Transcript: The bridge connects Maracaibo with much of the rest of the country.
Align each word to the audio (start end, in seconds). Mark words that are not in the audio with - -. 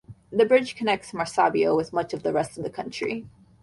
The 0.31 0.45
bridge 0.47 0.73
connects 0.75 1.13
Maracaibo 1.13 1.75
with 1.77 1.93
much 1.93 2.11
of 2.11 2.23
the 2.23 2.33
rest 2.33 2.57
of 2.57 2.63
the 2.63 2.71
country. 2.71 3.27